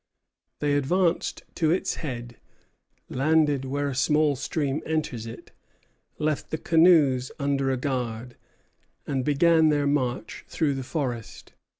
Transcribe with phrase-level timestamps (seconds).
[0.61, 2.37] They advanced to its head,
[3.07, 5.51] landed where a small stream enters it,
[6.17, 8.35] left the canoes under a guard,
[9.05, 11.53] and began their march through the forest.